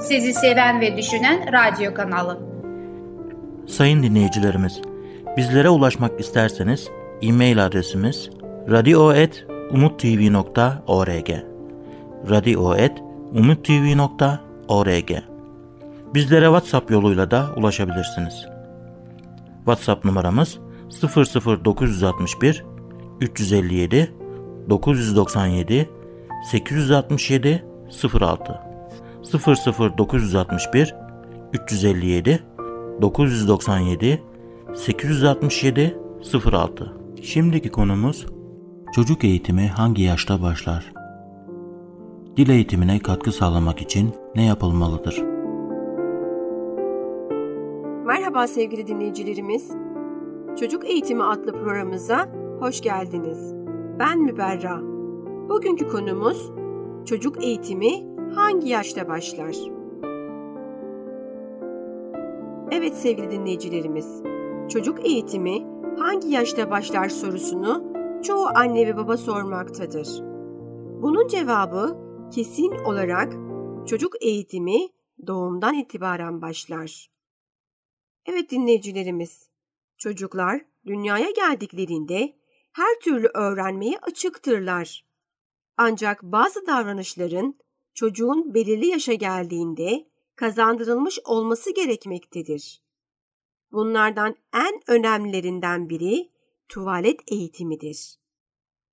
Sizi 0.00 0.32
seven 0.32 0.80
ve 0.80 0.96
düşünen 0.96 1.52
radyo 1.52 1.94
kanalı. 1.94 2.38
Sayın 3.66 4.02
dinleyicilerimiz, 4.02 4.80
bizlere 5.36 5.68
ulaşmak 5.68 6.20
isterseniz 6.20 6.88
e-mail 7.22 7.66
adresimiz 7.66 8.30
radio.umutv.org 8.70 11.30
radio.umutv.org 12.30 14.43
Bizlere 16.14 16.44
WhatsApp 16.44 16.90
yoluyla 16.90 17.30
da 17.30 17.50
ulaşabilirsiniz. 17.56 18.46
WhatsApp 19.56 20.04
numaramız 20.04 20.58
00961 21.64 22.64
357 23.20 24.14
997 24.70 25.90
867 26.50 27.64
06 28.20 28.60
00961 29.98 30.94
357 31.52 32.42
997 33.02 34.22
867 34.74 35.96
06 36.52 36.92
Şimdiki 37.22 37.70
konumuz 37.70 38.26
çocuk 38.94 39.24
eğitimi 39.24 39.68
hangi 39.68 40.02
yaşta 40.02 40.42
başlar? 40.42 40.92
Dil 42.36 42.48
eğitimine 42.48 42.98
katkı 42.98 43.32
sağlamak 43.32 43.82
için 43.82 44.14
ne 44.36 44.44
yapılmalıdır? 44.44 45.22
Merhaba 48.06 48.46
sevgili 48.46 48.86
dinleyicilerimiz. 48.86 49.70
Çocuk 50.60 50.84
Eğitimi 50.90 51.22
adlı 51.22 51.52
programımıza 51.52 52.28
hoş 52.60 52.80
geldiniz. 52.80 53.54
Ben 53.98 54.18
Müberra. 54.18 54.80
Bugünkü 55.48 55.88
konumuz 55.88 56.52
çocuk 57.04 57.44
eğitimi 57.44 57.90
hangi 58.34 58.68
yaşta 58.68 59.08
başlar? 59.08 59.56
Evet 62.70 62.94
sevgili 62.94 63.30
dinleyicilerimiz, 63.30 64.22
çocuk 64.68 65.06
eğitimi 65.06 65.66
hangi 65.98 66.28
yaşta 66.28 66.70
başlar 66.70 67.08
sorusunu 67.08 67.84
çoğu 68.22 68.46
anne 68.54 68.86
ve 68.86 68.96
baba 68.96 69.16
sormaktadır. 69.16 70.22
Bunun 71.02 71.26
cevabı 71.26 71.96
kesin 72.30 72.72
olarak 72.84 73.43
çocuk 73.86 74.22
eğitimi 74.22 74.88
doğumdan 75.26 75.74
itibaren 75.74 76.42
başlar. 76.42 77.10
Evet 78.26 78.50
dinleyicilerimiz, 78.50 79.48
çocuklar 79.98 80.64
dünyaya 80.86 81.30
geldiklerinde 81.30 82.36
her 82.72 83.00
türlü 83.00 83.30
öğrenmeye 83.34 83.98
açıktırlar. 83.98 85.04
Ancak 85.76 86.22
bazı 86.22 86.66
davranışların 86.66 87.58
çocuğun 87.94 88.54
belirli 88.54 88.86
yaşa 88.86 89.14
geldiğinde 89.14 90.08
kazandırılmış 90.36 91.18
olması 91.24 91.74
gerekmektedir. 91.74 92.82
Bunlardan 93.72 94.36
en 94.54 94.80
önemlilerinden 94.86 95.88
biri 95.88 96.30
tuvalet 96.68 97.20
eğitimidir. 97.32 98.16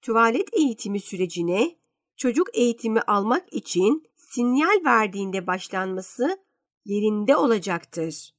Tuvalet 0.02 0.54
eğitimi 0.54 1.00
sürecine 1.00 1.76
çocuk 2.18 2.58
eğitimi 2.58 3.02
almak 3.02 3.54
için 3.54 4.11
sinyal 4.34 4.86
verdiğinde 4.86 5.48
başlanması 5.48 6.38
yerinde 6.86 7.36
olacaktır. 7.36 8.36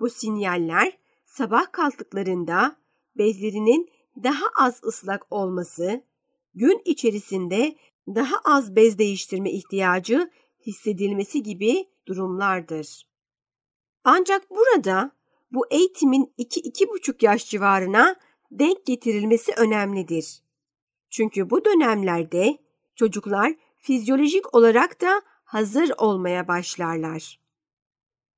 Bu 0.00 0.10
sinyaller 0.10 0.98
sabah 1.24 1.72
kalktıklarında 1.72 2.76
bezlerinin 3.18 3.90
daha 4.22 4.44
az 4.58 4.84
ıslak 4.84 5.32
olması, 5.32 6.04
gün 6.54 6.82
içerisinde 6.84 7.76
daha 8.08 8.36
az 8.44 8.76
bez 8.76 8.98
değiştirme 8.98 9.50
ihtiyacı 9.50 10.30
hissedilmesi 10.66 11.42
gibi 11.42 11.86
durumlardır. 12.06 13.08
Ancak 14.04 14.50
burada 14.50 15.10
bu 15.50 15.66
eğitimin 15.70 16.34
2-2,5 16.38 17.24
yaş 17.24 17.50
civarına 17.50 18.16
denk 18.50 18.86
getirilmesi 18.86 19.52
önemlidir. 19.56 20.42
Çünkü 21.10 21.50
bu 21.50 21.64
dönemlerde 21.64 22.58
çocuklar 22.94 23.54
fizyolojik 23.78 24.54
olarak 24.54 25.00
da 25.00 25.22
hazır 25.44 25.90
olmaya 25.98 26.48
başlarlar. 26.48 27.40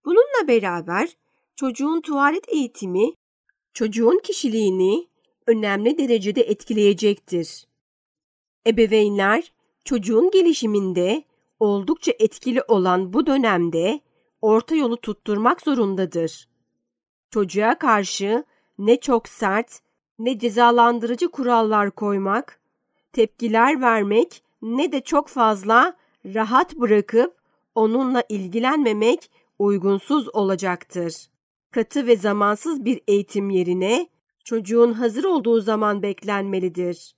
Bununla 0.05 0.49
beraber 0.49 1.17
çocuğun 1.57 2.01
tuvalet 2.01 2.49
eğitimi 2.49 3.13
çocuğun 3.73 4.21
kişiliğini 4.25 5.09
önemli 5.47 5.99
derecede 5.99 6.41
etkileyecektir. 6.41 7.67
Ebeveynler 8.67 9.53
çocuğun 9.85 10.31
gelişiminde 10.31 11.25
oldukça 11.59 12.13
etkili 12.19 12.63
olan 12.63 13.13
bu 13.13 13.27
dönemde 13.27 14.01
orta 14.41 14.75
yolu 14.75 14.97
tutturmak 14.97 15.63
zorundadır. 15.63 16.49
Çocuğa 17.31 17.79
karşı 17.79 18.45
ne 18.79 19.01
çok 19.01 19.29
sert 19.29 19.81
ne 20.19 20.39
cezalandırıcı 20.39 21.29
kurallar 21.29 21.91
koymak, 21.91 22.61
tepkiler 23.13 23.81
vermek 23.81 24.43
ne 24.63 24.93
de 24.93 25.01
çok 25.01 25.29
fazla 25.29 25.97
rahat 26.25 26.77
bırakıp 26.77 27.37
onunla 27.75 28.25
ilgilenmemek 28.29 29.31
uygunsuz 29.59 30.35
olacaktır. 30.35 31.15
Katı 31.71 32.07
ve 32.07 32.17
zamansız 32.17 32.85
bir 32.85 33.01
eğitim 33.09 33.51
yerine 33.51 34.09
çocuğun 34.45 34.93
hazır 34.93 35.25
olduğu 35.25 35.61
zaman 35.61 36.03
beklenmelidir. 36.03 37.17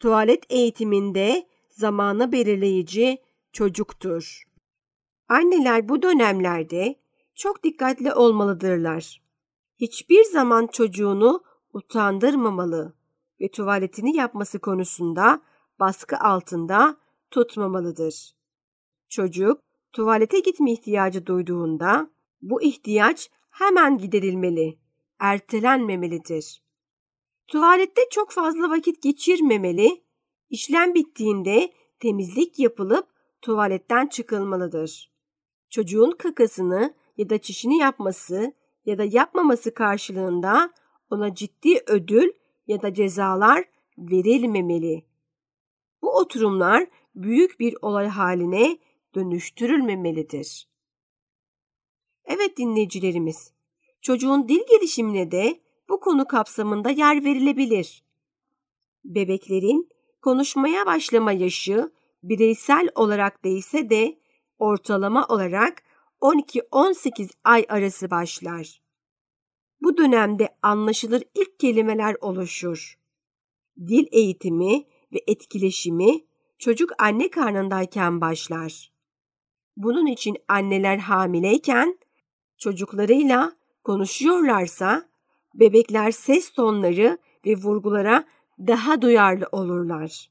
Tuvalet 0.00 0.52
eğitiminde 0.52 1.46
zamanı 1.70 2.32
belirleyici 2.32 3.18
çocuktur. 3.52 4.42
Anneler 5.28 5.88
bu 5.88 6.02
dönemlerde 6.02 6.96
çok 7.34 7.62
dikkatli 7.64 8.14
olmalıdırlar. 8.14 9.22
Hiçbir 9.80 10.24
zaman 10.24 10.66
çocuğunu 10.66 11.42
utandırmamalı 11.72 12.94
ve 13.40 13.50
tuvaletini 13.50 14.16
yapması 14.16 14.58
konusunda 14.58 15.42
baskı 15.80 16.18
altında 16.18 16.96
tutmamalıdır. 17.30 18.34
Çocuk 19.08 19.60
tuvalete 19.92 20.40
gitme 20.40 20.72
ihtiyacı 20.72 21.26
duyduğunda 21.26 22.10
bu 22.42 22.62
ihtiyaç 22.62 23.30
hemen 23.50 23.98
giderilmeli, 23.98 24.78
ertelenmemelidir. 25.18 26.64
Tuvalette 27.46 28.02
çok 28.10 28.30
fazla 28.30 28.70
vakit 28.70 29.02
geçirmemeli, 29.02 30.04
işlem 30.50 30.94
bittiğinde 30.94 31.72
temizlik 31.98 32.58
yapılıp 32.58 33.08
tuvaletten 33.42 34.06
çıkılmalıdır. 34.06 35.12
Çocuğun 35.70 36.10
kakasını 36.10 36.94
ya 37.16 37.30
da 37.30 37.38
çişini 37.38 37.78
yapması 37.78 38.52
ya 38.86 38.98
da 38.98 39.04
yapmaması 39.04 39.74
karşılığında 39.74 40.72
ona 41.10 41.34
ciddi 41.34 41.82
ödül 41.86 42.32
ya 42.66 42.82
da 42.82 42.94
cezalar 42.94 43.64
verilmemeli. 43.98 45.13
Bu 46.04 46.16
oturumlar 46.16 46.86
büyük 47.14 47.60
bir 47.60 47.76
olay 47.82 48.08
haline 48.08 48.78
dönüştürülmemelidir. 49.14 50.68
Evet 52.24 52.56
dinleyicilerimiz, 52.56 53.52
çocuğun 54.02 54.48
dil 54.48 54.60
gelişimine 54.70 55.30
de 55.30 55.60
bu 55.88 56.00
konu 56.00 56.26
kapsamında 56.26 56.90
yer 56.90 57.24
verilebilir. 57.24 58.04
Bebeklerin 59.04 59.88
konuşmaya 60.22 60.86
başlama 60.86 61.32
yaşı 61.32 61.92
bireysel 62.22 62.88
olarak 62.94 63.44
değilse 63.44 63.90
de 63.90 64.18
ortalama 64.58 65.26
olarak 65.26 65.82
12-18 66.20 67.30
ay 67.44 67.66
arası 67.68 68.10
başlar. 68.10 68.82
Bu 69.80 69.96
dönemde 69.96 70.56
anlaşılır 70.62 71.22
ilk 71.34 71.58
kelimeler 71.58 72.16
oluşur. 72.20 72.98
Dil 73.86 74.06
eğitimi 74.12 74.84
ve 75.14 75.24
etkileşimi 75.26 76.24
çocuk 76.58 76.90
anne 76.98 77.30
karnındayken 77.30 78.20
başlar. 78.20 78.92
Bunun 79.76 80.06
için 80.06 80.36
anneler 80.48 80.98
hamileyken 80.98 81.98
çocuklarıyla 82.58 83.52
konuşuyorlarsa 83.84 85.08
bebekler 85.54 86.10
ses 86.10 86.50
tonları 86.50 87.18
ve 87.46 87.56
vurgulara 87.56 88.24
daha 88.58 89.02
duyarlı 89.02 89.46
olurlar. 89.52 90.30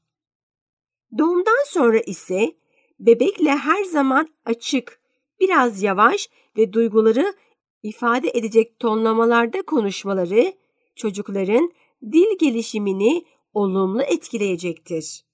Doğumdan 1.18 1.64
sonra 1.66 1.98
ise 1.98 2.52
bebekle 3.00 3.50
her 3.50 3.84
zaman 3.84 4.28
açık, 4.44 5.00
biraz 5.40 5.82
yavaş 5.82 6.28
ve 6.56 6.72
duyguları 6.72 7.34
ifade 7.82 8.30
edecek 8.34 8.78
tonlamalarda 8.78 9.62
konuşmaları 9.62 10.52
çocukların 10.96 11.72
dil 12.12 12.38
gelişimini 12.40 13.24
olumlu 13.54 14.02
etkileyecektir. 14.02 15.24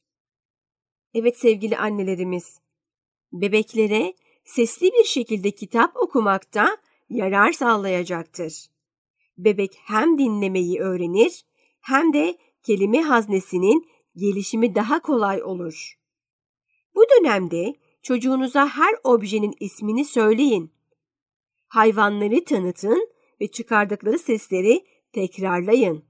Evet 1.15 1.39
sevgili 1.39 1.79
annelerimiz, 1.79 2.61
bebeklere 3.33 4.15
sesli 4.45 4.91
bir 4.93 5.05
şekilde 5.05 5.51
kitap 5.51 5.97
okumakta 5.97 6.77
yarar 7.09 7.53
sağlayacaktır. 7.53 8.67
Bebek 9.39 9.79
hem 9.85 10.19
dinlemeyi 10.19 10.81
öğrenir 10.81 11.45
hem 11.81 12.13
de 12.13 12.39
kelime 12.63 13.03
haznesinin 13.03 13.89
gelişimi 14.17 14.75
daha 14.75 15.03
kolay 15.03 15.43
olur. 15.43 15.99
Bu 16.95 17.03
dönemde 17.11 17.75
çocuğunuza 18.03 18.69
her 18.69 18.95
objenin 19.05 19.55
ismini 19.61 20.05
söyleyin. 20.05 20.73
Hayvanları 21.69 22.45
tanıtın 22.45 23.09
ve 23.41 23.49
çıkardıkları 23.49 24.19
sesleri 24.19 24.87
tekrarlayın. 25.13 26.05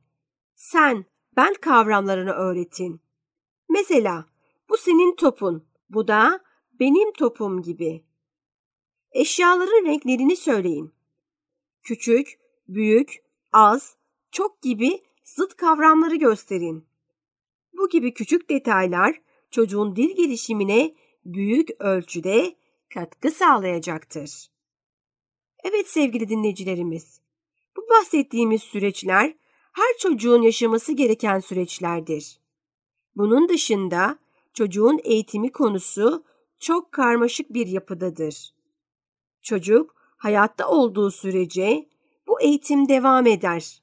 Sen, 0.54 1.04
ben 1.36 1.54
kavramlarını 1.54 2.32
öğretin. 2.32 3.00
Mesela 3.68 4.26
bu 4.68 4.76
senin 4.76 5.16
topun, 5.16 5.64
bu 5.90 6.08
da 6.08 6.40
benim 6.80 7.12
topum 7.12 7.62
gibi. 7.62 8.04
Eşyaların 9.12 9.86
renklerini 9.86 10.36
söyleyin. 10.36 10.94
Küçük, 11.82 12.38
büyük, 12.68 13.22
az, 13.52 13.96
çok 14.30 14.62
gibi 14.62 15.02
zıt 15.24 15.56
kavramları 15.56 16.16
gösterin. 16.16 16.86
Bu 17.72 17.88
gibi 17.88 18.14
küçük 18.14 18.50
detaylar 18.50 19.20
çocuğun 19.50 19.96
dil 19.96 20.16
gelişimine 20.16 20.94
büyük 21.24 21.68
ölçüde 21.78 22.56
katkı 22.94 23.30
sağlayacaktır. 23.30 24.50
Evet 25.64 25.88
sevgili 25.88 26.28
dinleyicilerimiz, 26.28 27.20
bu 27.76 27.80
bahsettiğimiz 27.90 28.62
süreçler 28.62 29.34
her 29.72 29.96
çocuğun 29.98 30.42
yaşaması 30.42 30.92
gereken 30.92 31.40
süreçlerdir. 31.40 32.40
Bunun 33.16 33.48
dışında 33.48 34.18
çocuğun 34.54 35.00
eğitimi 35.04 35.52
konusu 35.52 36.24
çok 36.59 36.92
karmaşık 36.92 37.54
bir 37.54 37.66
yapıdadır. 37.66 38.54
Çocuk 39.42 39.94
hayatta 40.16 40.68
olduğu 40.68 41.11
sürece 41.11 41.88
bu 42.26 42.40
eğitim 42.40 42.88
devam 42.88 43.26
eder. 43.26 43.83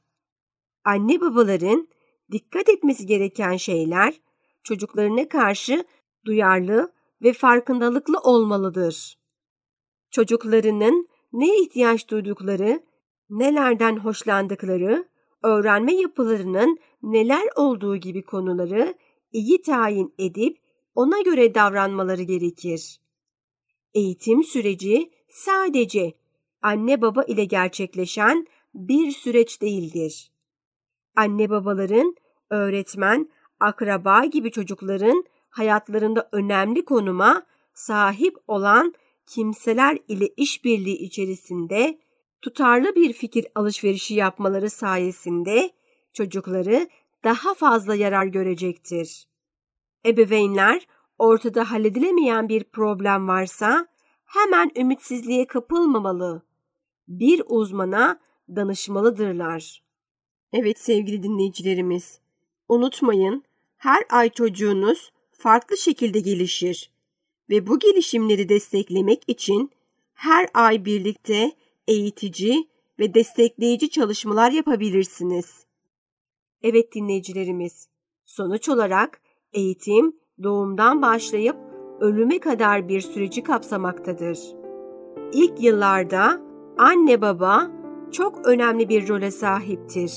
Anne 0.84 1.22
babaların 1.22 1.88
dikkat 2.32 2.70
etmesi 2.70 3.06
gereken 3.06 3.58
şeyler 3.58 4.14
çocuklarına 4.64 5.30
karşı 5.30 5.86
duyarlı 6.26 6.94
ve 7.22 7.34
farkındalıklı 7.34 8.20
olmalıdır. 8.20 9.18
Çocuklarının 10.12 11.08
ne 11.34 11.60
ihtiyaç 11.60 12.10
duydukları, 12.10 12.84
nelerden 13.30 13.98
hoşlandıkları, 13.98 15.08
öğrenme 15.48 15.94
yapılarının 15.94 16.80
neler 17.04 17.48
olduğu 17.56 17.98
gibi 17.98 18.24
konuları 18.24 18.96
iyi 19.32 19.62
tayin 19.62 20.14
edip 20.20 20.58
ona 20.96 21.22
göre 21.22 21.56
davranmaları 21.56 22.24
gerekir. 22.24 23.00
Eğitim 23.94 24.44
süreci 24.44 25.12
sadece 25.30 26.14
anne 26.62 27.02
baba 27.02 27.24
ile 27.24 27.46
gerçekleşen 27.46 28.48
bir 28.74 29.12
süreç 29.12 29.62
değildir. 29.62 30.32
Anne 31.16 31.50
babaların, 31.50 32.16
öğretmen, 32.50 33.30
akraba 33.60 34.26
gibi 34.26 34.52
çocukların 34.52 35.24
hayatlarında 35.50 36.30
önemli 36.32 36.86
konuma 36.86 37.46
sahip 37.74 38.36
olan 38.48 38.94
kimseler 39.28 39.98
ile 40.08 40.28
işbirliği 40.28 40.98
içerisinde 40.98 42.00
tutarlı 42.42 42.96
bir 42.96 43.14
fikir 43.14 43.48
alışverişi 43.56 44.14
yapmaları 44.14 44.70
sayesinde 44.70 45.72
çocukları 46.14 46.90
daha 47.24 47.54
fazla 47.54 47.96
yarar 47.96 48.26
görecektir. 48.26 49.28
Ebeveynler 50.06 50.88
ortada 51.18 51.72
halledilemeyen 51.72 52.50
bir 52.50 52.64
problem 52.64 53.28
varsa 53.28 53.88
hemen 54.26 54.72
ümitsizliğe 54.76 55.48
kapılmamalı. 55.48 56.42
Bir 57.08 57.42
uzmana 57.46 58.20
danışmalıdırlar. 58.50 59.84
Evet 60.54 60.80
sevgili 60.80 61.24
dinleyicilerimiz, 61.24 62.20
unutmayın 62.70 63.44
her 63.78 64.04
ay 64.10 64.30
çocuğunuz 64.30 65.12
farklı 65.32 65.78
şekilde 65.78 66.20
gelişir 66.20 66.92
ve 67.50 67.68
bu 67.68 67.80
gelişimleri 67.80 68.50
desteklemek 68.50 69.24
için 69.28 69.72
her 70.14 70.50
ay 70.54 70.86
birlikte 70.86 71.52
eğitici 71.88 72.68
ve 73.00 73.14
destekleyici 73.14 73.90
çalışmalar 73.90 74.52
yapabilirsiniz. 74.52 75.66
Evet 76.64 76.96
dinleyicilerimiz, 76.96 77.90
sonuç 78.26 78.70
olarak 78.70 79.22
eğitim 79.54 80.16
doğumdan 80.44 81.02
başlayıp 81.02 81.58
ölüme 82.00 82.40
kadar 82.40 82.90
bir 82.90 83.02
süreci 83.02 83.44
kapsamaktadır. 83.44 84.40
İlk 85.34 85.64
yıllarda 85.64 86.42
anne 86.78 87.22
baba 87.22 87.72
çok 88.12 88.48
önemli 88.48 88.90
bir 88.90 89.08
role 89.10 89.32
sahiptir. 89.32 90.12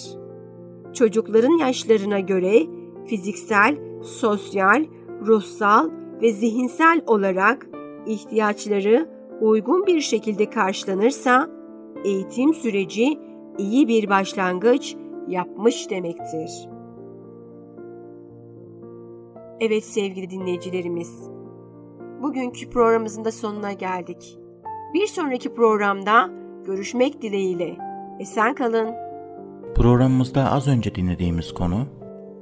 Çocukların 0.95 1.59
yaşlarına 1.59 2.21
göre 2.21 2.67
fiziksel, 3.07 3.79
sosyal, 4.03 4.85
ruhsal 5.27 5.91
ve 6.23 6.33
zihinsel 6.33 7.03
olarak 7.07 7.67
ihtiyaçları 8.07 9.09
uygun 9.41 9.87
bir 9.87 10.01
şekilde 10.01 10.51
karşılanırsa 10.51 11.60
eğitim 12.05 12.55
süreci 12.55 13.19
iyi 13.59 13.89
bir 13.89 14.09
başlangıç 14.09 14.97
yapmış 15.29 15.91
demektir. 15.91 16.69
Evet 19.61 19.85
sevgili 19.85 20.31
dinleyicilerimiz, 20.31 21.31
bugünkü 22.23 22.71
programımızın 22.71 23.25
da 23.25 23.33
sonuna 23.33 23.73
geldik. 23.73 24.39
Bir 24.95 25.07
sonraki 25.07 25.55
programda 25.55 26.31
görüşmek 26.67 27.23
dileğiyle. 27.23 27.77
Esen 28.21 28.55
kalın. 28.55 28.95
Programımızda 29.75 30.53
az 30.53 30.69
önce 30.69 30.95
dinlediğimiz 30.95 31.55
konu 31.55 31.87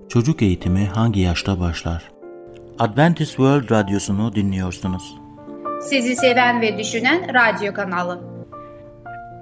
Çocuk 0.08 0.42
eğitimi 0.42 0.86
hangi 0.86 1.20
yaşta 1.20 1.60
başlar? 1.60 2.10
Adventist 2.78 3.30
World 3.30 3.70
Radyosu'nu 3.70 4.34
dinliyorsunuz. 4.34 5.18
Sizi 5.80 6.16
seven 6.16 6.60
ve 6.60 6.78
düşünen 6.78 7.34
radyo 7.34 7.74
kanalı. 7.74 8.27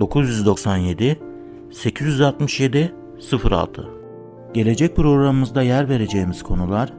997 0.00 1.18
867 1.70 2.94
06 3.50 3.90
Gelecek 4.54 4.96
programımızda 4.96 5.62
yer 5.62 5.88
vereceğimiz 5.88 6.42
konular 6.42 6.92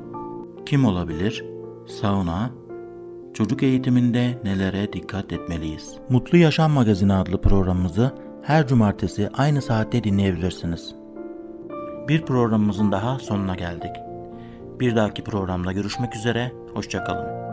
kim 0.65 0.85
olabilir? 0.85 1.45
Sauna, 1.87 2.51
çocuk 3.33 3.63
eğitiminde 3.63 4.39
nelere 4.43 4.93
dikkat 4.93 5.33
etmeliyiz? 5.33 5.97
Mutlu 6.09 6.37
Yaşam 6.37 6.71
Magazini 6.71 7.13
adlı 7.13 7.41
programımızı 7.41 8.11
her 8.43 8.67
cumartesi 8.67 9.29
aynı 9.37 9.61
saatte 9.61 10.03
dinleyebilirsiniz. 10.03 10.95
Bir 12.07 12.21
programımızın 12.21 12.91
daha 12.91 13.19
sonuna 13.19 13.55
geldik. 13.55 13.91
Bir 14.79 14.95
dahaki 14.95 15.23
programda 15.23 15.71
görüşmek 15.71 16.15
üzere, 16.15 16.51
hoşçakalın. 16.73 17.44